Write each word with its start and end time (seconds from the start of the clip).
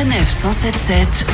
Sanef 0.00 0.30
177 0.30 1.26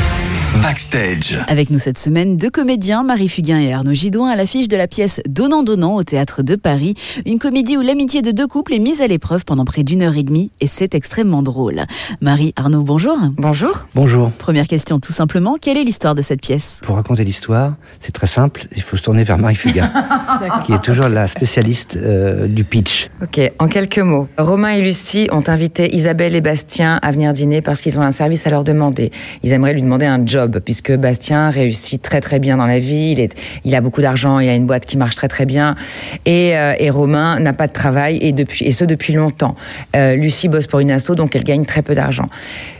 Backstage. 0.62 1.38
Avec 1.48 1.70
nous 1.70 1.78
cette 1.78 1.98
semaine, 1.98 2.36
deux 2.36 2.50
comédiens, 2.50 3.02
Marie 3.02 3.28
Fugain 3.28 3.58
et 3.58 3.72
Arnaud 3.72 3.92
Gidouin, 3.92 4.30
à 4.30 4.36
l'affiche 4.36 4.68
de 4.68 4.76
la 4.76 4.86
pièce 4.86 5.20
Donnant 5.28 5.62
Donnant 5.62 5.94
au 5.96 6.02
théâtre 6.02 6.42
de 6.42 6.56
Paris. 6.56 6.94
Une 7.26 7.38
comédie 7.38 7.76
où 7.76 7.82
l'amitié 7.82 8.22
de 8.22 8.30
deux 8.30 8.46
couples 8.46 8.72
est 8.72 8.78
mise 8.78 9.02
à 9.02 9.06
l'épreuve 9.06 9.44
pendant 9.44 9.64
près 9.64 9.82
d'une 9.82 10.02
heure 10.02 10.16
et 10.16 10.22
demie 10.22 10.50
et 10.60 10.66
c'est 10.66 10.94
extrêmement 10.94 11.42
drôle. 11.42 11.82
Marie, 12.20 12.54
Arnaud, 12.56 12.82
bonjour. 12.82 13.18
Bonjour. 13.36 13.86
Bonjour. 13.94 14.30
Première 14.30 14.66
question, 14.66 14.98
tout 14.98 15.12
simplement, 15.12 15.56
quelle 15.60 15.76
est 15.76 15.84
l'histoire 15.84 16.14
de 16.14 16.22
cette 16.22 16.40
pièce? 16.40 16.80
Pour 16.82 16.96
raconter 16.96 17.24
l'histoire, 17.24 17.74
c'est 18.00 18.12
très 18.12 18.26
simple, 18.26 18.66
il 18.74 18.82
faut 18.82 18.96
se 18.96 19.02
tourner 19.02 19.24
vers 19.24 19.38
Marie 19.38 19.56
Fugain, 19.56 19.90
qui 20.64 20.72
est 20.72 20.82
toujours 20.82 21.08
la 21.08 21.28
spécialiste 21.28 21.96
euh, 21.96 22.46
du 22.46 22.64
pitch. 22.64 23.10
Ok, 23.22 23.40
en 23.58 23.68
quelques 23.68 23.98
mots. 23.98 24.28
Romain 24.38 24.70
et 24.70 24.80
Lucie 24.80 25.28
ont 25.32 25.44
invité 25.46 25.94
Isabelle 25.94 26.34
et 26.34 26.40
Bastien 26.40 26.98
à 27.02 27.12
venir 27.12 27.32
dîner 27.32 27.60
parce 27.60 27.80
qu'ils 27.80 27.98
ont 27.98 28.02
un 28.02 28.10
service 28.10 28.46
à 28.46 28.50
leur 28.50 28.55
demander. 28.64 29.10
Ils 29.42 29.52
aimeraient 29.52 29.72
lui 29.72 29.82
demander 29.82 30.06
un 30.06 30.24
job, 30.24 30.60
puisque 30.64 30.92
Bastien 30.92 31.50
réussit 31.50 32.00
très 32.00 32.20
très 32.20 32.38
bien 32.38 32.56
dans 32.56 32.66
la 32.66 32.78
vie, 32.78 33.12
il, 33.12 33.20
est, 33.20 33.34
il 33.64 33.74
a 33.74 33.80
beaucoup 33.80 34.00
d'argent, 34.00 34.38
il 34.38 34.48
a 34.48 34.54
une 34.54 34.66
boîte 34.66 34.84
qui 34.84 34.96
marche 34.96 35.16
très 35.16 35.28
très 35.28 35.46
bien, 35.46 35.74
et, 36.24 36.56
euh, 36.56 36.74
et 36.78 36.90
Romain 36.90 37.38
n'a 37.40 37.52
pas 37.52 37.66
de 37.66 37.72
travail, 37.72 38.18
et, 38.20 38.32
depuis, 38.32 38.64
et 38.64 38.72
ce 38.72 38.84
depuis 38.84 39.12
longtemps. 39.12 39.56
Euh, 39.94 40.16
Lucie 40.16 40.48
bosse 40.48 40.66
pour 40.66 40.80
une 40.80 40.90
asso, 40.90 41.10
donc 41.10 41.36
elle 41.36 41.44
gagne 41.44 41.64
très 41.64 41.82
peu 41.82 41.94
d'argent. 41.94 42.26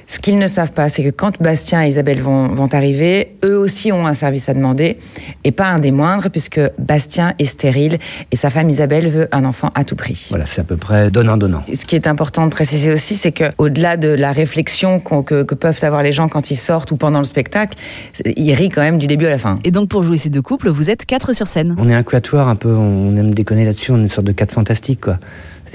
Ce 0.06 0.20
qu'ils 0.20 0.38
ne 0.38 0.46
savent 0.46 0.72
pas, 0.72 0.88
c'est 0.88 1.02
que 1.02 1.10
quand 1.10 1.42
Bastien 1.42 1.84
et 1.84 1.88
Isabelle 1.88 2.20
vont, 2.20 2.48
vont 2.48 2.68
arriver, 2.72 3.36
eux 3.44 3.58
aussi 3.58 3.90
ont 3.90 4.06
un 4.06 4.14
service 4.14 4.48
à 4.48 4.54
demander, 4.54 4.98
et 5.42 5.50
pas 5.50 5.66
un 5.66 5.80
des 5.80 5.90
moindres, 5.90 6.30
puisque 6.30 6.60
Bastien 6.78 7.34
est 7.40 7.44
stérile, 7.44 7.98
et 8.30 8.36
sa 8.36 8.48
femme 8.48 8.70
Isabelle 8.70 9.08
veut 9.08 9.28
un 9.32 9.44
enfant 9.44 9.72
à 9.74 9.82
tout 9.82 9.96
prix. 9.96 10.26
Voilà, 10.30 10.46
c'est 10.46 10.60
à 10.60 10.64
peu 10.64 10.76
près 10.76 11.10
donnant-donnant. 11.10 11.64
Ce 11.74 11.84
qui 11.84 11.96
est 11.96 12.06
important 12.06 12.44
de 12.46 12.50
préciser 12.50 12.92
aussi, 12.92 13.16
c'est 13.16 13.32
que 13.32 13.44
au-delà 13.58 13.96
de 13.96 14.08
la 14.08 14.30
réflexion 14.30 15.00
que, 15.00 15.42
que 15.42 15.54
peuvent 15.56 15.80
avoir 15.82 16.04
les 16.04 16.12
gens 16.12 16.28
quand 16.28 16.52
ils 16.52 16.56
sortent 16.56 16.92
ou 16.92 16.96
pendant 16.96 17.18
le 17.18 17.24
spectacle, 17.24 17.76
ils 18.24 18.54
rient 18.54 18.68
quand 18.68 18.82
même 18.82 18.98
du 18.98 19.08
début 19.08 19.26
à 19.26 19.30
la 19.30 19.38
fin. 19.38 19.56
Et 19.64 19.72
donc 19.72 19.88
pour 19.88 20.04
jouer 20.04 20.18
ces 20.18 20.30
deux 20.30 20.42
couples, 20.42 20.68
vous 20.68 20.88
êtes 20.88 21.04
quatre 21.04 21.32
sur 21.34 21.48
scène. 21.48 21.74
On 21.78 21.88
est 21.88 21.94
un 21.94 22.04
quatuor 22.04 22.46
un 22.46 22.56
peu, 22.56 22.72
on 22.72 23.16
aime 23.16 23.34
déconner 23.34 23.64
là-dessus, 23.64 23.90
on 23.90 23.98
est 23.98 24.02
une 24.02 24.08
sorte 24.08 24.26
de 24.26 24.32
quatre 24.32 24.52
fantastiques, 24.52 25.00
quoi. 25.00 25.18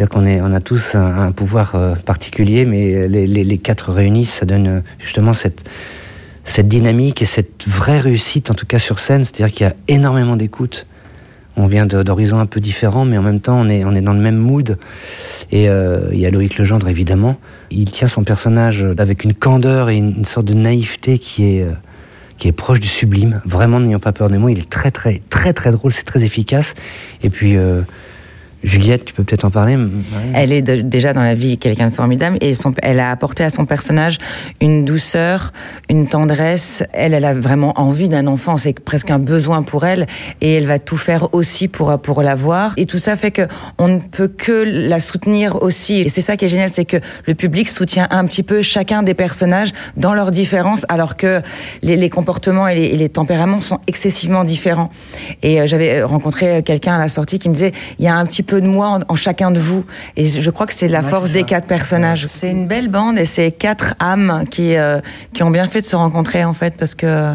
C'est-à-dire 0.01 0.41
qu'on 0.41 0.51
on 0.51 0.53
a 0.55 0.61
tous 0.61 0.95
un, 0.95 1.31
pouvoir 1.31 1.75
euh, 1.75 1.93
particulier, 1.93 2.65
mais 2.65 3.07
les, 3.07 3.57
quatre 3.59 3.91
réunis, 3.91 4.25
ça 4.25 4.47
donne 4.47 4.67
euh, 4.67 4.79
justement 4.97 5.33
cette, 5.33 5.63
dynamique 6.67 7.21
et 7.21 7.25
cette 7.25 7.67
vraie 7.67 7.99
réussite, 7.99 8.49
en 8.49 8.55
tout 8.55 8.65
cas 8.65 8.79
sur 8.79 8.97
scène. 8.97 9.23
C'est-à-dire 9.25 9.53
qu'il 9.53 9.67
y 9.67 9.69
a 9.69 9.75
énormément 9.87 10.37
d'écoute. 10.37 10.87
On 11.55 11.67
vient 11.67 11.85
d'horizons 11.85 12.39
un 12.39 12.47
peu 12.47 12.59
différents, 12.59 13.05
mais 13.05 13.19
en 13.19 13.21
même 13.21 13.41
temps, 13.41 13.61
on 13.61 13.69
est, 13.69 14.01
dans 14.01 14.13
le 14.13 14.19
même 14.19 14.37
mood. 14.37 14.79
Et 15.51 15.69
euh, 15.69 16.09
il 16.13 16.19
y 16.19 16.25
a 16.25 16.31
Loïc 16.31 16.57
Legendre, 16.57 16.87
évidemment. 16.87 17.37
Il 17.69 17.91
tient 17.91 18.07
son 18.07 18.23
personnage 18.23 18.83
avec 18.97 19.23
une 19.23 19.35
candeur 19.35 19.91
et 19.91 19.97
une, 19.97 20.25
sorte 20.25 20.47
de 20.47 20.55
naïveté 20.55 21.19
qui 21.19 21.59
est, 21.59 22.51
proche 22.53 22.79
du 22.79 22.87
sublime. 22.87 23.39
Vraiment, 23.45 23.79
n'ayant 23.79 23.99
pas 23.99 24.13
peur 24.13 24.31
des 24.31 24.39
mots, 24.39 24.49
il 24.49 24.57
est 24.57 24.69
très, 24.69 24.89
très, 24.89 25.21
très, 25.29 25.53
très 25.53 25.71
drôle, 25.71 25.91
c'est 25.91 26.05
très 26.05 26.23
efficace. 26.23 26.73
Et 27.21 27.29
puis, 27.29 27.55
Juliette, 28.63 29.05
tu 29.05 29.13
peux 29.13 29.23
peut-être 29.23 29.45
en 29.45 29.49
parler 29.49 29.77
Elle 30.33 30.51
est 30.51 30.61
déjà 30.61 31.13
dans 31.13 31.21
la 31.21 31.33
vie 31.33 31.57
quelqu'un 31.57 31.89
de 31.89 31.93
formidable 31.93 32.37
et 32.41 32.53
elle 32.83 32.99
a 32.99 33.11
apporté 33.11 33.43
à 33.43 33.49
son 33.49 33.65
personnage 33.65 34.17
une 34.59 34.85
douceur, 34.85 35.51
une 35.89 36.07
tendresse. 36.07 36.83
Elle, 36.93 37.13
elle 37.13 37.25
a 37.25 37.33
vraiment 37.33 37.73
envie 37.79 38.09
d'un 38.09 38.27
enfant, 38.27 38.57
c'est 38.57 38.79
presque 38.79 39.09
un 39.09 39.19
besoin 39.19 39.63
pour 39.63 39.85
elle 39.85 40.05
et 40.41 40.53
elle 40.53 40.65
va 40.65 40.79
tout 40.79 40.97
faire 40.97 41.33
aussi 41.33 41.67
pour 41.67 41.99
pour 42.01 42.21
l'avoir. 42.21 42.73
Et 42.77 42.85
tout 42.85 42.99
ça 42.99 43.15
fait 43.15 43.31
que 43.31 43.47
on 43.77 43.87
ne 43.87 43.99
peut 43.99 44.27
que 44.27 44.63
la 44.63 44.99
soutenir 44.99 45.61
aussi. 45.61 46.01
Et 46.01 46.09
c'est 46.09 46.21
ça 46.21 46.37
qui 46.37 46.45
est 46.45 46.49
génial, 46.49 46.69
c'est 46.69 46.85
que 46.85 46.97
le 47.25 47.35
public 47.35 47.69
soutient 47.69 48.07
un 48.11 48.25
petit 48.25 48.43
peu 48.43 48.61
chacun 48.61 49.03
des 49.03 49.13
personnages 49.13 49.71
dans 49.97 50.13
leurs 50.13 50.31
différences, 50.31 50.85
alors 50.89 51.17
que 51.17 51.41
les, 51.81 52.09
comportements 52.09 52.67
et 52.67 52.75
les, 52.75 52.85
et 52.85 52.97
les 52.97 53.09
tempéraments 53.09 53.61
sont 53.61 53.79
excessivement 53.87 54.43
différents. 54.43 54.89
Et 55.43 55.61
euh, 55.61 55.67
j'avais 55.67 56.03
rencontré 56.03 56.63
quelqu'un 56.63 56.95
à 56.95 56.99
la 56.99 57.09
sortie 57.09 57.39
qui 57.39 57.49
me 57.49 57.53
disait, 57.53 57.71
il 57.99 58.05
y 58.05 58.07
a 58.07 58.15
un 58.15 58.25
petit 58.25 58.43
peu 58.43 58.50
de 58.59 58.67
moi 58.67 58.87
en, 58.87 58.99
en 59.07 59.15
chacun 59.15 59.51
de 59.51 59.59
vous. 59.59 59.85
Et 60.17 60.27
je 60.27 60.49
crois 60.49 60.67
que 60.67 60.73
c'est 60.73 60.87
la 60.87 61.01
Ouais, 61.01 61.09
force 61.09 61.31
des 61.31 61.43
quatre 61.43 61.67
personnages. 61.67 62.27
C'est 62.27 62.49
une 62.51 62.67
belle 62.67 62.89
bande 62.89 63.17
et 63.17 63.25
c'est 63.25 63.51
quatre 63.51 63.93
âmes 63.99 64.45
qui, 64.51 64.75
euh, 64.75 64.99
qui 65.33 65.43
ont 65.43 65.51
bien 65.51 65.67
fait 65.67 65.81
de 65.81 65.85
se 65.85 65.95
rencontrer 65.95 66.43
en 66.43 66.53
fait 66.53 66.73
parce 66.77 66.95
que 66.95 67.05
euh, 67.05 67.33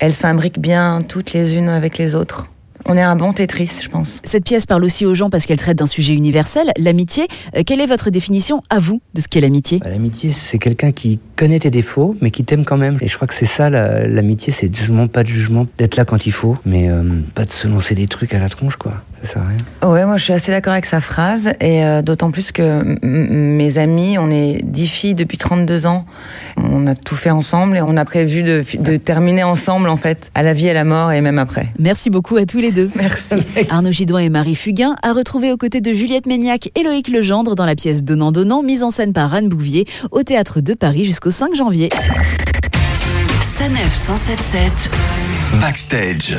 elles 0.00 0.14
s'imbriquent 0.14 0.58
bien 0.60 1.02
toutes 1.06 1.32
les 1.32 1.54
unes 1.56 1.68
avec 1.68 1.96
les 1.98 2.14
autres. 2.14 2.48
On 2.86 2.96
est 2.96 3.02
un 3.02 3.14
bon 3.14 3.34
Tetris, 3.34 3.70
je 3.82 3.88
pense. 3.90 4.20
Cette 4.24 4.44
pièce 4.44 4.64
parle 4.64 4.84
aussi 4.84 5.04
aux 5.04 5.14
gens 5.14 5.28
parce 5.28 5.44
qu'elle 5.44 5.58
traite 5.58 5.76
d'un 5.76 5.86
sujet 5.86 6.14
universel, 6.14 6.72
l'amitié. 6.78 7.28
Euh, 7.54 7.62
quelle 7.64 7.78
est 7.80 7.86
votre 7.86 8.08
définition 8.08 8.62
à 8.70 8.78
vous 8.78 9.02
de 9.12 9.20
ce 9.20 9.28
qu'est 9.28 9.40
l'amitié? 9.42 9.78
Bah, 9.80 9.90
L'amitié, 9.90 10.32
c'est 10.32 10.58
quelqu'un 10.58 10.90
qui 10.90 11.18
connaît 11.40 11.58
tes 11.58 11.70
défauts, 11.70 12.16
mais 12.20 12.30
qui 12.30 12.44
t'aime 12.44 12.66
quand 12.66 12.76
même. 12.76 12.98
Et 13.00 13.08
je 13.08 13.16
crois 13.16 13.26
que 13.26 13.32
c'est 13.32 13.46
ça, 13.46 13.70
la- 13.70 14.06
l'amitié, 14.06 14.52
c'est 14.52 14.74
jugement, 14.74 15.08
pas 15.08 15.22
de 15.22 15.28
jugement, 15.28 15.66
d'être 15.78 15.96
là 15.96 16.04
quand 16.04 16.26
il 16.26 16.32
faut, 16.32 16.58
mais 16.66 16.90
euh, 16.90 17.02
pas 17.34 17.46
de 17.46 17.50
se 17.50 17.66
lancer 17.66 17.94
des 17.94 18.08
trucs 18.08 18.34
à 18.34 18.38
la 18.38 18.50
tronche, 18.50 18.76
quoi. 18.76 18.92
Ça 19.22 19.32
sert 19.34 19.42
à 19.42 19.46
rien. 19.48 19.90
Ouais, 19.90 20.06
moi 20.06 20.16
je 20.16 20.24
suis 20.24 20.32
assez 20.32 20.50
d'accord 20.50 20.72
avec 20.72 20.86
sa 20.86 21.00
phrase 21.00 21.50
et 21.60 21.84
euh, 21.84 22.00
d'autant 22.00 22.30
plus 22.30 22.52
que 22.52 22.82
mes 23.04 23.76
amis, 23.76 24.16
on 24.18 24.30
est 24.30 24.60
dix 24.62 24.86
filles 24.86 25.14
depuis 25.14 25.36
32 25.36 25.86
ans, 25.86 26.06
on 26.56 26.86
a 26.86 26.94
tout 26.94 27.16
fait 27.16 27.30
ensemble 27.30 27.76
et 27.76 27.82
on 27.82 27.96
a 27.98 28.04
prévu 28.06 28.42
de, 28.42 28.62
terminer 28.96 29.42
ensemble 29.42 29.90
en 29.90 29.98
fait, 29.98 30.30
à 30.34 30.42
la 30.42 30.54
vie 30.54 30.66
et 30.66 30.70
à 30.70 30.74
la 30.74 30.84
mort 30.84 31.12
et 31.12 31.20
même 31.20 31.38
après. 31.38 31.68
Merci 31.78 32.08
beaucoup 32.08 32.36
à 32.36 32.46
tous 32.46 32.58
les 32.58 32.72
deux. 32.72 32.90
Merci. 32.94 33.34
Arnaud 33.70 33.92
Gidouin 33.92 34.20
et 34.20 34.30
Marie 34.30 34.56
Fugain 34.56 34.96
à 35.02 35.12
retrouver 35.12 35.52
aux 35.52 35.58
côtés 35.58 35.82
de 35.82 35.92
Juliette 35.92 36.26
Méniac 36.26 36.70
et 36.78 36.82
Loïc 36.82 37.08
Legendre 37.08 37.54
dans 37.54 37.66
la 37.66 37.74
pièce 37.74 38.02
Donnant 38.02 38.32
Donnant, 38.32 38.62
mise 38.62 38.82
en 38.82 38.90
scène 38.90 39.12
par 39.12 39.34
Anne 39.34 39.48
Bouvier 39.48 39.86
au 40.12 40.22
théâtre 40.22 40.60
de 40.62 40.72
Paris 40.72 41.04
jusqu'au 41.30 41.46
5 41.46 41.54
janvier. 41.54 41.88
Sanef 43.42 43.94
177 43.94 44.90
Backstage. 45.60 46.38